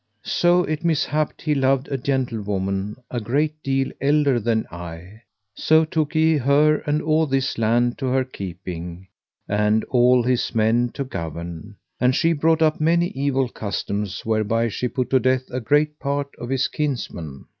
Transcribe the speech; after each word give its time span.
So 0.25 0.63
it 0.63 0.83
mishapped 0.83 1.43
he 1.43 1.53
loved 1.53 1.87
a 1.89 1.95
gentlewoman 1.95 2.95
a 3.11 3.19
great 3.21 3.61
deal 3.61 3.91
elder 4.01 4.39
than 4.39 4.65
I. 4.71 5.21
So 5.53 5.85
took 5.85 6.13
he 6.13 6.37
her 6.37 6.81
all 7.03 7.27
this 7.27 7.59
land 7.59 7.99
to 7.99 8.07
her 8.07 8.23
keeping, 8.23 9.05
and 9.47 9.83
all 9.89 10.23
his 10.23 10.55
men 10.55 10.89
to 10.95 11.03
govern; 11.03 11.75
and 11.99 12.15
she 12.15 12.33
brought 12.33 12.63
up 12.63 12.81
many 12.81 13.09
evil 13.09 13.47
customs 13.47 14.25
whereby 14.25 14.69
she 14.69 14.87
put 14.87 15.11
to 15.11 15.19
death 15.19 15.45
a 15.51 15.59
great 15.61 15.99
part 15.99 16.29
of 16.39 16.49
his 16.49 16.67
kinsmen. 16.67 17.45